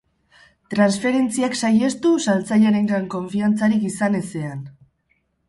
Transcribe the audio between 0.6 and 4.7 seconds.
Transferentziak saihestu, saltzailearengan konfiantzarik izan ezean.